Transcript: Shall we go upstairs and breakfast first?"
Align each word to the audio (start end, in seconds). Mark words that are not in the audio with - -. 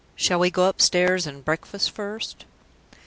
Shall 0.15 0.39
we 0.39 0.49
go 0.49 0.65
upstairs 0.65 1.27
and 1.27 1.45
breakfast 1.45 1.91
first?" 1.91 2.45